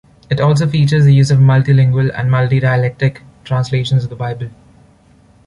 [0.31, 4.49] It also features the use of multi-lingual and multi-dialectic translations of the Bible.